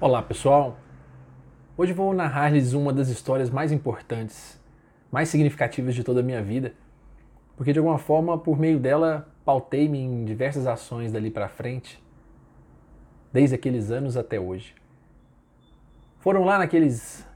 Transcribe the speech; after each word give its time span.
Olá 0.00 0.22
pessoal! 0.22 0.78
Hoje 1.76 1.92
vou 1.92 2.14
narrar-lhes 2.14 2.72
uma 2.72 2.92
das 2.92 3.08
histórias 3.08 3.50
mais 3.50 3.72
importantes, 3.72 4.56
mais 5.10 5.28
significativas 5.28 5.92
de 5.92 6.04
toda 6.04 6.20
a 6.20 6.22
minha 6.22 6.40
vida, 6.40 6.72
porque 7.56 7.72
de 7.72 7.80
alguma 7.80 7.98
forma, 7.98 8.38
por 8.38 8.56
meio 8.56 8.78
dela, 8.78 9.26
pautei-me 9.44 9.98
em 9.98 10.24
diversas 10.24 10.68
ações 10.68 11.10
dali 11.10 11.32
para 11.32 11.48
frente, 11.48 12.00
desde 13.32 13.56
aqueles 13.56 13.90
anos 13.90 14.16
até 14.16 14.38
hoje. 14.38 14.72
Foram 16.20 16.44
lá 16.44 16.58
naqueles 16.58 17.26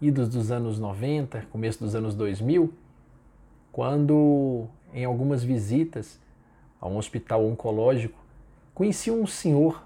idos 0.00 0.28
dos 0.28 0.52
anos 0.52 0.78
90, 0.78 1.46
começo 1.50 1.80
dos 1.80 1.96
anos 1.96 2.14
2000, 2.14 2.72
quando, 3.72 4.68
em 4.94 5.04
algumas 5.04 5.42
visitas 5.42 6.20
a 6.80 6.86
um 6.86 6.98
hospital 6.98 7.44
oncológico, 7.44 8.24
conheci 8.72 9.10
um 9.10 9.26
senhor 9.26 9.84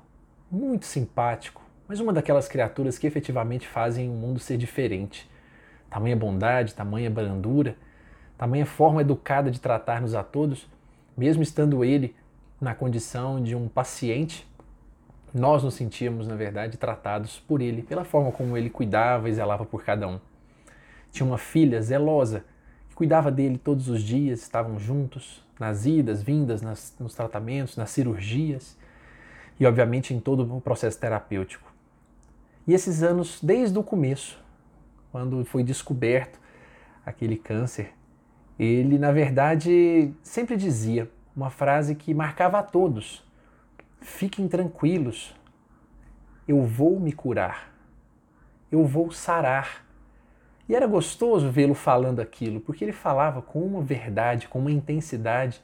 muito 0.51 0.85
simpático, 0.85 1.65
mas 1.89 2.01
uma 2.01 2.13
daquelas 2.13 2.49
criaturas 2.49 2.99
que 2.99 3.07
efetivamente 3.07 3.67
fazem 3.67 4.09
o 4.09 4.13
mundo 4.13 4.39
ser 4.39 4.57
diferente. 4.57 5.29
Tamanha 5.89 6.17
bondade, 6.17 6.75
tamanha 6.75 7.11
brandura, 7.11 7.77
tamanha 8.37 8.67
forma 8.67 9.01
educada 9.01 9.51
de 9.51 9.61
tratar-nos 9.61 10.15
a 10.15 10.23
todos, 10.23 10.69
mesmo 11.17 11.43
estando 11.43 11.85
ele 11.85 12.15
na 12.61 12.75
condição 12.75 13.43
de 13.43 13.55
um 13.55 13.69
paciente, 13.69 14.47
nós 15.33 15.63
nos 15.63 15.75
sentíamos, 15.75 16.27
na 16.27 16.35
verdade, 16.35 16.79
tratados 16.79 17.39
por 17.39 17.61
ele, 17.61 17.83
pela 17.83 18.05
forma 18.05 18.33
como 18.33 18.57
ele 18.57 18.71
cuidava 18.71 19.29
e 19.29 19.35
zelava 19.35 19.65
por 19.65 19.85
cada 19.85 20.09
um. 20.09 20.19
Tinha 21.13 21.27
uma 21.27 21.39
filha 21.39 21.81
zelosa, 21.83 22.45
que 22.89 22.95
cuidava 22.95 23.31
dele 23.31 23.59
todos 23.59 23.89
os 23.89 24.03
dias, 24.03 24.41
estavam 24.41 24.79
juntos, 24.79 25.45
nas 25.59 25.87
idas, 25.87 26.23
vindas, 26.23 26.63
nas, 26.63 26.95
nos 26.99 27.15
tratamentos, 27.15 27.77
nas 27.77 27.91
cirurgias 27.91 28.77
e, 29.59 29.67
obviamente, 29.67 30.15
em 30.15 30.21
todo 30.21 30.57
o 30.57 30.61
processo 30.61 30.99
terapêutico. 30.99 31.66
E 32.67 32.75
esses 32.75 33.03
anos, 33.03 33.41
desde 33.41 33.79
o 33.79 33.83
começo, 33.83 34.43
quando 35.13 35.45
foi 35.45 35.63
descoberto 35.63 36.41
aquele 37.05 37.37
câncer, 37.37 37.93
ele, 38.59 38.99
na 38.99 39.13
verdade, 39.13 40.13
sempre 40.23 40.57
dizia 40.57 41.09
uma 41.35 41.51
frase 41.51 41.95
que 41.95 42.13
marcava 42.13 42.59
a 42.59 42.63
todos: 42.63 43.25
Fiquem 44.01 44.49
tranquilos, 44.49 45.35
eu 46.49 46.65
vou 46.65 46.99
me 46.99 47.13
curar, 47.13 47.73
eu 48.73 48.85
vou 48.85 49.13
sarar. 49.13 49.87
E 50.69 50.75
era 50.75 50.89
gostoso 50.89 51.49
vê-lo 51.49 51.75
falando 51.75 52.19
aquilo, 52.19 52.59
porque 52.59 52.85
ele 52.85 52.93
falava 52.93 53.41
com 53.41 53.61
uma 53.61 53.81
verdade, 53.81 54.49
com 54.49 54.59
uma 54.59 54.73
intensidade. 54.73 55.63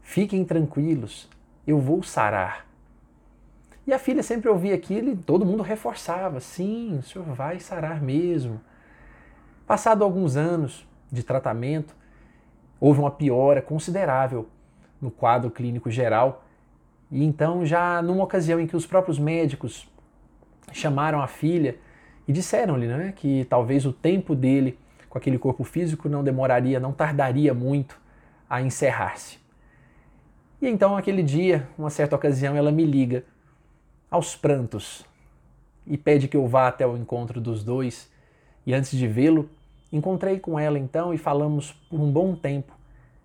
Fiquem 0.00 0.44
tranquilos, 0.44 1.28
eu 1.66 1.80
vou 1.80 2.04
sarar. 2.04 2.67
E 3.88 3.92
a 3.94 3.98
filha 3.98 4.22
sempre 4.22 4.50
ouvia 4.50 4.74
aquilo 4.74 5.08
e 5.08 5.16
todo 5.16 5.46
mundo 5.46 5.62
reforçava: 5.62 6.40
sim, 6.40 6.98
o 6.98 7.02
senhor 7.02 7.24
vai 7.28 7.58
sarar 7.58 8.02
mesmo. 8.02 8.60
Passado 9.66 10.04
alguns 10.04 10.36
anos 10.36 10.86
de 11.10 11.22
tratamento, 11.22 11.96
houve 12.78 13.00
uma 13.00 13.10
piora 13.10 13.62
considerável 13.62 14.46
no 15.00 15.10
quadro 15.10 15.50
clínico 15.50 15.90
geral. 15.90 16.44
E 17.10 17.24
então, 17.24 17.64
já 17.64 18.02
numa 18.02 18.22
ocasião 18.24 18.60
em 18.60 18.66
que 18.66 18.76
os 18.76 18.84
próprios 18.84 19.18
médicos 19.18 19.90
chamaram 20.70 21.22
a 21.22 21.26
filha 21.26 21.78
e 22.26 22.32
disseram-lhe 22.32 22.86
né, 22.86 23.14
que 23.16 23.46
talvez 23.48 23.86
o 23.86 23.92
tempo 23.92 24.34
dele 24.34 24.78
com 25.08 25.16
aquele 25.16 25.38
corpo 25.38 25.64
físico 25.64 26.10
não 26.10 26.22
demoraria, 26.22 26.78
não 26.78 26.92
tardaria 26.92 27.54
muito 27.54 27.98
a 28.50 28.60
encerrar-se. 28.60 29.38
E 30.60 30.68
então, 30.68 30.94
aquele 30.94 31.22
dia, 31.22 31.66
uma 31.78 31.88
certa 31.88 32.14
ocasião, 32.14 32.54
ela 32.54 32.70
me 32.70 32.84
liga 32.84 33.24
aos 34.10 34.34
prantos 34.34 35.04
e 35.86 35.96
pede 35.96 36.28
que 36.28 36.36
eu 36.36 36.46
vá 36.46 36.68
até 36.68 36.86
o 36.86 36.96
encontro 36.96 37.40
dos 37.40 37.64
dois. 37.64 38.10
E 38.66 38.74
antes 38.74 38.96
de 38.96 39.08
vê-lo, 39.08 39.48
encontrei 39.90 40.38
com 40.38 40.58
ela 40.58 40.78
então 40.78 41.14
e 41.14 41.18
falamos 41.18 41.72
por 41.88 41.98
um 41.98 42.10
bom 42.10 42.34
tempo. 42.34 42.72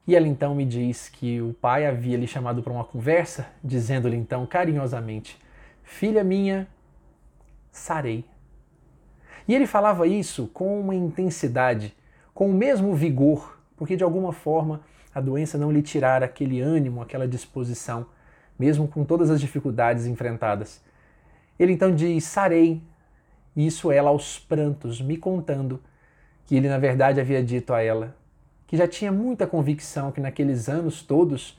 E 0.08 0.16
ela 0.16 0.28
então 0.28 0.56
me 0.56 0.66
diz 0.66 1.10
que 1.10 1.42
o 1.42 1.54
pai 1.54 1.86
havia 1.86 2.18
lhe 2.18 2.28
chamado 2.28 2.62
para 2.62 2.74
uma 2.74 2.84
conversa, 2.84 3.48
dizendo-lhe 3.64 4.18
então 4.18 4.46
carinhosamente: 4.46 5.38
Filha 5.84 6.24
minha, 6.24 6.68
sarei. 7.72 8.26
E 9.48 9.54
ele 9.54 9.68
falava 9.68 10.08
isso 10.08 10.48
com 10.48 10.80
uma 10.80 10.96
intensidade, 10.96 11.94
com 12.34 12.50
o 12.50 12.54
mesmo 12.54 12.94
vigor, 12.96 13.60
porque 13.76 13.96
de 13.96 14.04
alguma 14.04 14.32
forma 14.32 14.82
a 15.14 15.20
doença 15.20 15.58
não 15.58 15.72
lhe 15.72 15.82
tirara 15.82 16.26
aquele 16.26 16.62
ânimo, 16.62 17.02
aquela 17.02 17.28
disposição 17.28 18.06
mesmo 18.58 18.88
com 18.88 19.04
todas 19.04 19.30
as 19.30 19.40
dificuldades 19.40 20.06
enfrentadas. 20.06 20.82
Ele 21.60 21.74
então 21.74 21.94
diz: 21.94 22.24
Sarei. 22.24 22.82
Isso 23.56 23.92
ela 23.92 24.10
aos 24.10 24.40
prantos, 24.40 25.00
me 25.00 25.16
contando 25.16 25.80
que 26.48 26.56
ele 26.56 26.68
na 26.68 26.80
verdade 26.80 27.22
havia 27.22 27.44
dito 27.44 27.72
a 27.72 27.84
ela 27.84 28.16
que 28.74 28.78
já 28.78 28.88
tinha 28.88 29.12
muita 29.12 29.46
convicção 29.46 30.12
que 30.12 30.20
naqueles 30.20 30.68
anos 30.68 31.04
todos 31.04 31.56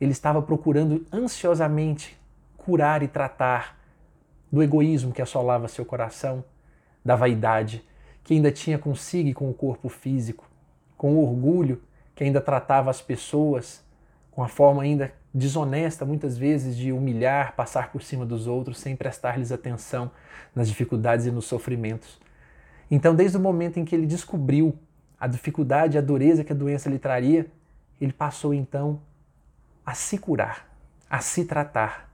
ele 0.00 0.10
estava 0.10 0.42
procurando 0.42 1.06
ansiosamente 1.12 2.18
curar 2.56 3.00
e 3.00 3.06
tratar 3.06 3.78
do 4.50 4.60
egoísmo 4.60 5.12
que 5.12 5.22
assolava 5.22 5.68
seu 5.68 5.84
coração, 5.84 6.42
da 7.04 7.14
vaidade 7.14 7.84
que 8.24 8.34
ainda 8.34 8.50
tinha 8.50 8.76
consigo 8.76 9.32
com 9.34 9.48
o 9.48 9.54
corpo 9.54 9.88
físico, 9.88 10.50
com 10.96 11.14
o 11.14 11.22
orgulho 11.22 11.80
que 12.12 12.24
ainda 12.24 12.40
tratava 12.40 12.90
as 12.90 13.00
pessoas 13.00 13.84
com 14.32 14.42
a 14.42 14.48
forma 14.48 14.82
ainda 14.82 15.12
desonesta, 15.32 16.04
muitas 16.04 16.36
vezes, 16.36 16.76
de 16.76 16.92
humilhar, 16.92 17.54
passar 17.54 17.92
por 17.92 18.02
cima 18.02 18.24
dos 18.24 18.46
outros 18.46 18.78
sem 18.78 18.96
prestar-lhes 18.96 19.52
atenção 19.52 20.10
nas 20.54 20.68
dificuldades 20.68 21.26
e 21.26 21.30
nos 21.30 21.44
sofrimentos. 21.44 22.18
Então, 22.90 23.14
desde 23.14 23.36
o 23.36 23.40
momento 23.40 23.78
em 23.78 23.84
que 23.84 23.94
ele 23.94 24.06
descobriu 24.06 24.76
a 25.20 25.26
dificuldade 25.26 25.98
a 25.98 26.00
dureza 26.00 26.44
que 26.44 26.52
a 26.52 26.56
doença 26.56 26.88
lhe 26.88 26.98
traria, 26.98 27.46
ele 28.00 28.12
passou 28.12 28.54
então 28.54 29.00
a 29.84 29.94
se 29.94 30.16
curar, 30.18 30.68
a 31.10 31.20
se 31.20 31.44
tratar. 31.44 32.08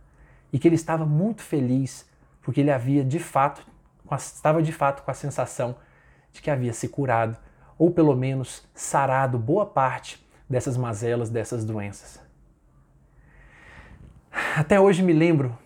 E 0.53 0.59
que 0.59 0.67
ele 0.67 0.77
estava 0.77 1.05
muito 1.05 1.43
feliz 1.43 2.07
porque 2.43 2.61
ele 2.61 2.71
havia 2.71 3.05
de 3.05 3.19
fato, 3.19 3.67
estava 4.17 4.63
de 4.63 4.73
fato 4.73 5.03
com 5.03 5.11
a 5.11 5.15
sensação 5.15 5.77
de 6.33 6.43
que 6.43 6.51
havia 6.51 6.73
se 6.73 6.89
curado, 6.89 7.37
ou 7.79 7.91
pelo 7.91 8.15
menos 8.15 8.67
sarado 8.75 9.39
boa 9.39 9.67
parte 9.67 10.25
dessas 10.49 10.77
mazelas, 10.77 11.31
dessas 11.31 11.65
doenças. 11.65 12.24
Até 14.57 14.81
hoje 14.81 15.01
me 15.01 15.13
lembro 15.13 15.57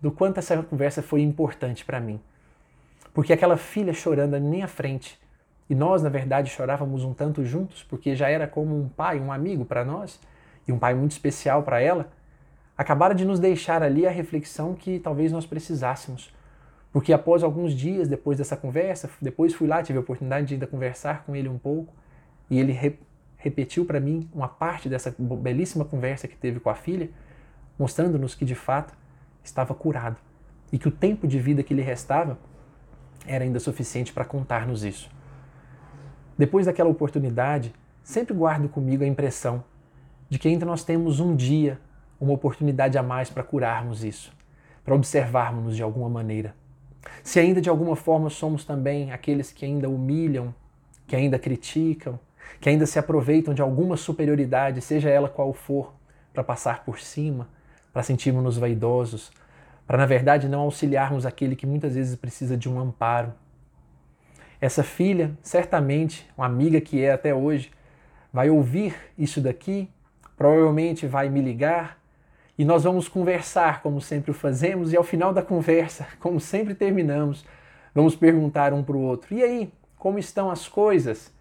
do 0.00 0.12
quanto 0.12 0.38
essa 0.38 0.62
conversa 0.62 1.02
foi 1.02 1.22
importante 1.22 1.84
para 1.84 1.98
mim. 1.98 2.20
Porque 3.12 3.32
aquela 3.32 3.56
filha 3.56 3.92
chorando 3.92 4.34
à 4.34 4.40
minha 4.40 4.68
frente, 4.68 5.20
e 5.68 5.74
nós, 5.74 6.02
na 6.02 6.08
verdade, 6.08 6.48
chorávamos 6.48 7.02
um 7.02 7.12
tanto 7.12 7.44
juntos, 7.44 7.82
porque 7.82 8.14
já 8.14 8.28
era 8.28 8.46
como 8.46 8.78
um 8.78 8.88
pai, 8.88 9.18
um 9.18 9.32
amigo 9.32 9.64
para 9.64 9.84
nós, 9.84 10.20
e 10.68 10.72
um 10.72 10.78
pai 10.78 10.94
muito 10.94 11.10
especial 11.10 11.64
para 11.64 11.80
ela, 11.80 12.12
acabaram 12.78 13.14
de 13.14 13.24
nos 13.24 13.40
deixar 13.40 13.82
ali 13.82 14.06
a 14.06 14.10
reflexão 14.10 14.74
que 14.74 15.00
talvez 15.00 15.32
nós 15.32 15.44
precisássemos. 15.44 16.32
Porque 16.92 17.12
após 17.12 17.42
alguns 17.42 17.74
dias 17.74 18.06
depois 18.06 18.38
dessa 18.38 18.56
conversa, 18.56 19.10
depois 19.20 19.52
fui 19.52 19.66
lá, 19.66 19.82
tive 19.82 19.98
a 19.98 20.02
oportunidade 20.02 20.46
de 20.46 20.54
ainda 20.54 20.66
conversar 20.66 21.24
com 21.24 21.34
ele 21.34 21.48
um 21.48 21.58
pouco, 21.58 21.92
e 22.48 22.58
ele 22.58 22.72
re 22.72 22.98
repetiu 23.36 23.84
para 23.84 23.98
mim 23.98 24.30
uma 24.32 24.46
parte 24.46 24.88
dessa 24.88 25.12
belíssima 25.18 25.84
conversa 25.84 26.28
que 26.28 26.36
teve 26.36 26.60
com 26.60 26.70
a 26.70 26.76
filha, 26.76 27.10
mostrando-nos 27.78 28.34
que 28.34 28.44
de 28.44 28.54
fato 28.54 28.94
estava 29.42 29.74
curado 29.74 30.16
e 30.72 30.78
que 30.78 30.88
o 30.88 30.90
tempo 30.90 31.26
de 31.26 31.38
vida 31.38 31.62
que 31.62 31.74
lhe 31.74 31.82
restava 31.82 32.38
era 33.26 33.44
ainda 33.44 33.60
suficiente 33.60 34.12
para 34.12 34.24
contar-nos 34.24 34.84
isso. 34.84 35.10
Depois 36.36 36.66
daquela 36.66 36.88
oportunidade, 36.88 37.72
sempre 38.02 38.34
guardo 38.34 38.68
comigo 38.68 39.04
a 39.04 39.06
impressão 39.06 39.62
de 40.28 40.38
que 40.38 40.48
ainda 40.48 40.64
nós 40.64 40.82
temos 40.82 41.20
um 41.20 41.36
dia, 41.36 41.78
uma 42.18 42.32
oportunidade 42.32 42.96
a 42.96 43.02
mais 43.02 43.28
para 43.28 43.42
curarmos 43.42 44.02
isso, 44.02 44.32
para 44.84 44.94
observarmos 44.94 45.76
de 45.76 45.82
alguma 45.82 46.08
maneira. 46.08 46.54
Se 47.22 47.38
ainda 47.38 47.60
de 47.60 47.68
alguma 47.68 47.96
forma 47.96 48.30
somos 48.30 48.64
também 48.64 49.12
aqueles 49.12 49.52
que 49.52 49.64
ainda 49.64 49.88
humilham, 49.88 50.54
que 51.06 51.14
ainda 51.14 51.38
criticam, 51.38 52.18
que 52.60 52.68
ainda 52.68 52.86
se 52.86 52.98
aproveitam 52.98 53.52
de 53.52 53.60
alguma 53.60 53.96
superioridade, 53.96 54.80
seja 54.80 55.10
ela 55.10 55.28
qual 55.28 55.52
for, 55.52 55.92
para 56.32 56.42
passar 56.42 56.84
por 56.84 56.98
cima, 56.98 57.48
para 57.92 58.02
sentirmos-nos 58.02 58.56
vaidosos, 58.56 59.30
para 59.86 59.98
na 59.98 60.06
verdade 60.06 60.48
não 60.48 60.60
auxiliarmos 60.60 61.26
aquele 61.26 61.54
que 61.54 61.66
muitas 61.66 61.94
vezes 61.94 62.16
precisa 62.16 62.56
de 62.56 62.68
um 62.68 62.80
amparo. 62.80 63.32
Essa 64.60 64.82
filha, 64.82 65.32
certamente, 65.42 66.26
uma 66.36 66.46
amiga 66.46 66.80
que 66.80 67.02
é 67.02 67.12
até 67.12 67.34
hoje, 67.34 67.70
vai 68.32 68.48
ouvir 68.48 68.94
isso 69.18 69.40
daqui, 69.40 69.90
provavelmente 70.36 71.06
vai 71.06 71.28
me 71.28 71.40
ligar 71.40 71.98
e 72.56 72.64
nós 72.64 72.84
vamos 72.84 73.08
conversar 73.08 73.82
como 73.82 74.00
sempre 74.00 74.30
o 74.30 74.34
fazemos 74.34 74.92
e 74.92 74.96
ao 74.96 75.02
final 75.02 75.32
da 75.32 75.42
conversa, 75.42 76.06
como 76.20 76.40
sempre 76.40 76.74
terminamos, 76.74 77.44
vamos 77.94 78.14
perguntar 78.14 78.72
um 78.72 78.82
para 78.82 78.96
o 78.96 79.00
outro: 79.00 79.34
"E 79.34 79.42
aí, 79.42 79.72
como 79.98 80.18
estão 80.18 80.50
as 80.50 80.68
coisas?" 80.68 81.32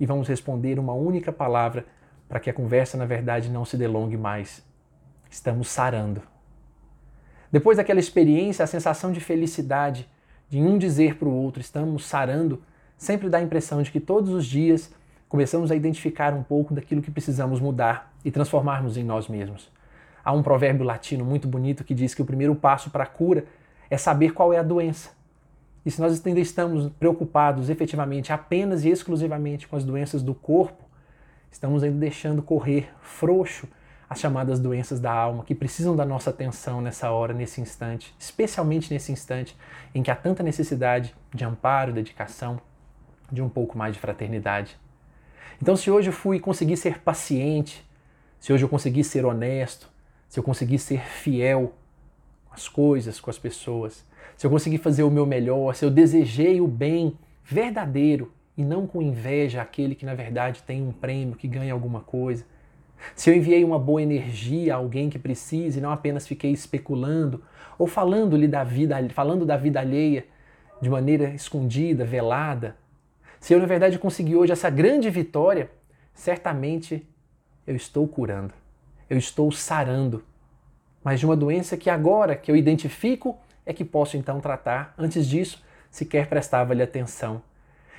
E 0.00 0.06
vamos 0.06 0.28
responder 0.28 0.78
uma 0.78 0.92
única 0.92 1.32
palavra 1.32 1.84
para 2.28 2.38
que 2.38 2.48
a 2.48 2.54
conversa 2.54 2.96
na 2.96 3.04
verdade 3.04 3.50
não 3.50 3.64
se 3.64 3.76
delongue 3.76 4.16
mais 4.16 4.62
estamos 5.30 5.68
sarando. 5.68 6.22
Depois 7.50 7.76
daquela 7.76 8.00
experiência, 8.00 8.62
a 8.62 8.66
sensação 8.66 9.10
de 9.10 9.20
felicidade, 9.20 10.08
de 10.48 10.58
um 10.58 10.76
dizer 10.76 11.16
para 11.16 11.28
o 11.28 11.32
outro, 11.32 11.60
estamos 11.60 12.06
sarando, 12.06 12.62
sempre 12.96 13.28
dá 13.28 13.38
a 13.38 13.42
impressão 13.42 13.82
de 13.82 13.90
que 13.90 14.00
todos 14.00 14.30
os 14.30 14.46
dias 14.46 14.92
começamos 15.28 15.70
a 15.70 15.76
identificar 15.76 16.34
um 16.34 16.42
pouco 16.42 16.74
daquilo 16.74 17.02
que 17.02 17.10
precisamos 17.10 17.60
mudar 17.60 18.12
e 18.24 18.30
transformarmos 18.30 18.96
em 18.96 19.04
nós 19.04 19.28
mesmos. 19.28 19.70
Há 20.24 20.32
um 20.32 20.42
provérbio 20.42 20.84
latino 20.84 21.24
muito 21.24 21.48
bonito 21.48 21.84
que 21.84 21.94
diz 21.94 22.14
que 22.14 22.22
o 22.22 22.24
primeiro 22.24 22.54
passo 22.54 22.90
para 22.90 23.04
a 23.04 23.06
cura 23.06 23.44
é 23.90 23.96
saber 23.96 24.32
qual 24.32 24.52
é 24.52 24.58
a 24.58 24.62
doença. 24.62 25.10
E 25.86 25.90
se 25.90 26.00
nós 26.00 26.24
ainda 26.26 26.40
estamos 26.40 26.90
preocupados 26.98 27.70
efetivamente 27.70 28.32
apenas 28.32 28.84
e 28.84 28.90
exclusivamente 28.90 29.66
com 29.66 29.76
as 29.76 29.84
doenças 29.84 30.22
do 30.22 30.34
corpo, 30.34 30.84
estamos 31.50 31.82
ainda 31.82 31.96
deixando 31.96 32.42
correr 32.42 32.90
frouxo 33.00 33.66
as 34.08 34.18
chamadas 34.18 34.58
doenças 34.58 35.00
da 35.00 35.12
alma, 35.12 35.44
que 35.44 35.54
precisam 35.54 35.94
da 35.94 36.04
nossa 36.04 36.30
atenção 36.30 36.80
nessa 36.80 37.10
hora, 37.10 37.34
nesse 37.34 37.60
instante, 37.60 38.14
especialmente 38.18 38.92
nesse 38.92 39.12
instante 39.12 39.56
em 39.94 40.02
que 40.02 40.10
há 40.10 40.16
tanta 40.16 40.42
necessidade 40.42 41.14
de 41.34 41.44
amparo, 41.44 41.92
dedicação, 41.92 42.60
de 43.30 43.42
um 43.42 43.48
pouco 43.48 43.76
mais 43.76 43.94
de 43.94 44.00
fraternidade. 44.00 44.78
Então, 45.60 45.76
se 45.76 45.90
hoje 45.90 46.08
eu 46.08 46.12
fui 46.12 46.40
conseguir 46.40 46.76
ser 46.76 47.00
paciente, 47.00 47.86
se 48.40 48.52
hoje 48.52 48.64
eu 48.64 48.68
consegui 48.68 49.04
ser 49.04 49.26
honesto, 49.26 49.90
se 50.28 50.38
eu 50.38 50.42
consegui 50.42 50.78
ser 50.78 51.00
fiel 51.00 51.74
com 52.46 52.54
as 52.54 52.68
coisas, 52.68 53.20
com 53.20 53.28
as 53.28 53.38
pessoas, 53.38 54.04
se 54.36 54.46
eu 54.46 54.50
consegui 54.50 54.78
fazer 54.78 55.02
o 55.02 55.10
meu 55.10 55.26
melhor, 55.26 55.74
se 55.74 55.84
eu 55.84 55.90
desejei 55.90 56.60
o 56.60 56.68
bem 56.68 57.18
verdadeiro 57.44 58.32
e 58.56 58.64
não 58.64 58.86
com 58.86 59.02
inveja 59.02 59.60
aquele 59.60 59.94
que 59.94 60.06
na 60.06 60.14
verdade 60.14 60.62
tem 60.62 60.82
um 60.82 60.92
prêmio, 60.92 61.36
que 61.36 61.48
ganha 61.48 61.72
alguma 61.72 62.00
coisa, 62.00 62.44
se 63.14 63.30
eu 63.30 63.34
enviei 63.34 63.64
uma 63.64 63.78
boa 63.78 64.02
energia 64.02 64.74
a 64.74 64.76
alguém 64.76 65.10
que 65.10 65.18
precisa 65.18 65.78
e 65.78 65.82
não 65.82 65.90
apenas 65.90 66.26
fiquei 66.26 66.52
especulando 66.52 67.42
ou 67.78 67.86
falando-lhe 67.86 68.48
da 68.48 68.64
vida, 68.64 68.96
falando 69.10 69.46
da 69.46 69.56
vida 69.56 69.80
alheia 69.80 70.26
de 70.80 70.90
maneira 70.90 71.30
escondida, 71.30 72.04
velada, 72.04 72.76
se 73.40 73.54
eu, 73.54 73.60
na 73.60 73.66
verdade, 73.66 73.98
consegui 73.98 74.34
hoje 74.34 74.52
essa 74.52 74.68
grande 74.68 75.08
vitória, 75.10 75.70
certamente 76.12 77.06
eu 77.66 77.76
estou 77.76 78.06
curando, 78.08 78.52
eu 79.08 79.16
estou 79.16 79.50
sarando. 79.52 80.24
Mas 81.04 81.20
de 81.20 81.26
uma 81.26 81.36
doença 81.36 81.76
que 81.76 81.88
agora 81.88 82.34
que 82.34 82.50
eu 82.50 82.56
identifico 82.56 83.38
é 83.64 83.72
que 83.72 83.84
posso 83.84 84.16
então 84.16 84.40
tratar. 84.40 84.94
Antes 84.98 85.26
disso, 85.26 85.62
sequer 85.90 86.26
prestava-lhe 86.26 86.82
atenção. 86.82 87.40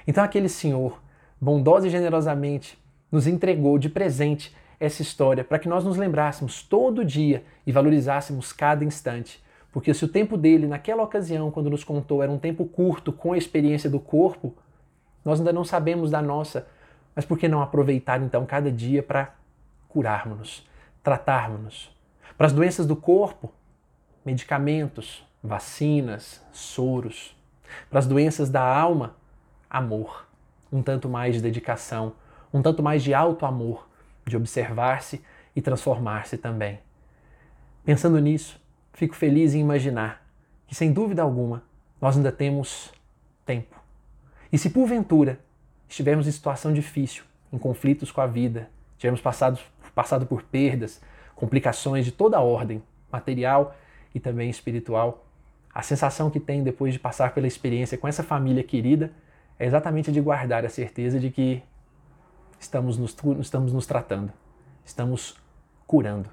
Então 0.05 0.23
aquele 0.23 0.49
senhor, 0.49 1.01
bondoso 1.39 1.87
e 1.87 1.89
generosamente, 1.89 2.77
nos 3.11 3.25
entregou 3.25 3.77
de 3.77 3.89
presente 3.89 4.55
essa 4.79 5.01
história 5.01 5.43
para 5.43 5.59
que 5.59 5.67
nós 5.67 5.83
nos 5.83 5.97
lembrássemos 5.97 6.63
todo 6.63 7.03
dia 7.03 7.43
e 7.65 7.71
valorizássemos 7.71 8.53
cada 8.53 8.85
instante. 8.85 9.43
Porque 9.71 9.93
se 9.93 10.05
o 10.05 10.07
tempo 10.07 10.37
dele, 10.37 10.67
naquela 10.67 11.03
ocasião, 11.03 11.51
quando 11.51 11.69
nos 11.69 11.83
contou, 11.83 12.23
era 12.23 12.31
um 12.31 12.39
tempo 12.39 12.65
curto 12.65 13.11
com 13.11 13.33
a 13.33 13.37
experiência 13.37 13.89
do 13.89 13.99
corpo, 13.99 14.55
nós 15.23 15.39
ainda 15.39 15.53
não 15.53 15.63
sabemos 15.63 16.09
da 16.09 16.21
nossa, 16.21 16.67
mas 17.15 17.25
por 17.25 17.37
que 17.37 17.47
não 17.47 17.61
aproveitar 17.61 18.21
então 18.21 18.45
cada 18.45 18.71
dia 18.71 19.03
para 19.03 19.35
curarmos-nos, 19.89 20.67
tratarmos-nos? 21.03 21.91
Para 22.37 22.47
as 22.47 22.53
doenças 22.53 22.87
do 22.87 22.95
corpo, 22.95 23.51
medicamentos, 24.25 25.23
vacinas, 25.43 26.41
soros. 26.51 27.35
Para 27.89 27.99
as 27.99 28.07
doenças 28.07 28.49
da 28.49 28.61
alma, 28.61 29.15
amor, 29.69 30.25
um 30.71 30.81
tanto 30.81 31.09
mais 31.09 31.35
de 31.35 31.41
dedicação, 31.41 32.13
um 32.53 32.61
tanto 32.61 32.81
mais 32.81 33.03
de 33.03 33.13
alto 33.13 33.45
amor, 33.45 33.88
de 34.25 34.37
observar-se 34.37 35.21
e 35.55 35.61
transformar-se 35.61 36.37
também. 36.37 36.79
Pensando 37.83 38.19
nisso, 38.19 38.61
fico 38.93 39.15
feliz 39.15 39.53
em 39.53 39.59
imaginar 39.59 40.25
que, 40.67 40.75
sem 40.75 40.93
dúvida 40.93 41.21
alguma, 41.21 41.63
nós 42.01 42.15
ainda 42.15 42.31
temos 42.31 42.93
tempo 43.45 43.79
e 44.51 44.57
se 44.57 44.69
porventura 44.69 45.39
estivermos 45.87 46.27
em 46.27 46.31
situação 46.31 46.73
difícil, 46.73 47.23
em 47.51 47.57
conflitos 47.57 48.11
com 48.11 48.21
a 48.21 48.27
vida, 48.27 48.69
tivermos 48.97 49.21
passado, 49.21 49.59
passado 49.93 50.25
por 50.25 50.43
perdas, 50.43 51.01
complicações 51.35 52.05
de 52.05 52.11
toda 52.11 52.37
a 52.37 52.41
ordem, 52.41 52.81
material 53.11 53.75
e 54.13 54.19
também 54.19 54.49
espiritual, 54.49 55.25
a 55.73 55.81
sensação 55.81 56.29
que 56.29 56.39
tem 56.39 56.63
depois 56.63 56.93
de 56.93 56.99
passar 56.99 57.33
pela 57.33 57.47
experiência 57.47 57.97
com 57.97 58.07
essa 58.07 58.23
família 58.23 58.63
querida 58.63 59.11
é 59.57 59.65
exatamente 59.65 60.11
de 60.11 60.19
guardar 60.19 60.65
a 60.65 60.69
certeza 60.69 61.19
de 61.19 61.29
que 61.29 61.61
estamos 62.59 62.97
nos, 62.97 63.15
estamos 63.39 63.73
nos 63.73 63.85
tratando, 63.85 64.31
estamos 64.85 65.37
curando. 65.87 66.29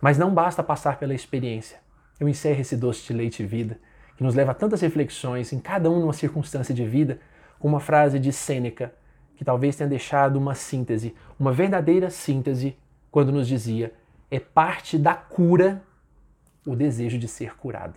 Mas 0.00 0.18
não 0.18 0.34
basta 0.34 0.62
passar 0.62 0.98
pela 0.98 1.14
experiência. 1.14 1.78
Eu 2.18 2.28
encerro 2.28 2.60
esse 2.60 2.76
doce 2.76 3.06
de 3.06 3.12
leite 3.12 3.44
vida 3.44 3.78
que 4.16 4.22
nos 4.22 4.34
leva 4.34 4.52
a 4.52 4.54
tantas 4.54 4.80
reflexões 4.80 5.52
em 5.52 5.60
cada 5.60 5.90
um 5.90 6.00
numa 6.00 6.12
circunstância 6.12 6.74
de 6.74 6.84
vida, 6.84 7.20
com 7.58 7.68
uma 7.68 7.80
frase 7.80 8.18
de 8.18 8.32
Sêneca, 8.32 8.94
que 9.36 9.44
talvez 9.44 9.76
tenha 9.76 9.88
deixado 9.88 10.36
uma 10.36 10.54
síntese, 10.54 11.14
uma 11.38 11.52
verdadeira 11.52 12.08
síntese, 12.08 12.76
quando 13.10 13.30
nos 13.30 13.46
dizia: 13.46 13.92
é 14.30 14.40
parte 14.40 14.98
da 14.98 15.14
cura 15.14 15.82
o 16.66 16.74
desejo 16.74 17.18
de 17.18 17.28
ser 17.28 17.56
curado. 17.56 17.94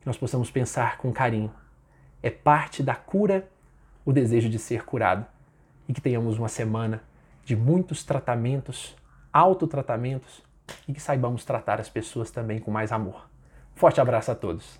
Que 0.00 0.06
nós 0.06 0.16
possamos 0.16 0.50
pensar 0.50 0.96
com 0.98 1.12
carinho. 1.12 1.52
É 2.22 2.30
parte 2.30 2.82
da 2.82 2.94
cura 2.94 3.48
o 4.04 4.12
desejo 4.12 4.48
de 4.48 4.58
ser 4.58 4.84
curado. 4.84 5.26
E 5.88 5.92
que 5.92 6.00
tenhamos 6.00 6.38
uma 6.38 6.48
semana 6.48 7.02
de 7.44 7.56
muitos 7.56 8.04
tratamentos, 8.04 8.94
autotratamentos 9.32 10.42
e 10.86 10.92
que 10.92 11.00
saibamos 11.00 11.44
tratar 11.44 11.80
as 11.80 11.88
pessoas 11.88 12.30
também 12.30 12.60
com 12.60 12.70
mais 12.70 12.92
amor. 12.92 13.28
Forte 13.74 14.00
abraço 14.00 14.30
a 14.30 14.34
todos. 14.34 14.78